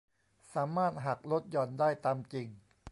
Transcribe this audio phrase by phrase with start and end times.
[0.53, 2.47] สามารถหักลดหย่อนได้ตามจริง